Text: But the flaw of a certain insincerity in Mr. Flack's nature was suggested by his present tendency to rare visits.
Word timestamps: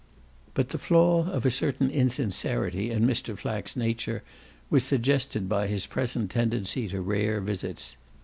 But 0.55 0.69
the 0.69 0.79
flaw 0.79 1.29
of 1.29 1.45
a 1.45 1.51
certain 1.51 1.91
insincerity 1.91 2.89
in 2.89 3.05
Mr. 3.05 3.37
Flack's 3.37 3.75
nature 3.75 4.23
was 4.67 4.83
suggested 4.83 5.47
by 5.47 5.67
his 5.67 5.85
present 5.85 6.31
tendency 6.31 6.87
to 6.87 6.99
rare 7.03 7.39
visits. 7.39 7.97